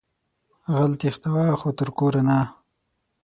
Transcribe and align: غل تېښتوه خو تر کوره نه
غل 0.75 0.93
تېښتوه 1.01 1.45
خو 1.59 1.69
تر 1.77 1.89
کوره 1.97 2.21
نه 2.27 2.39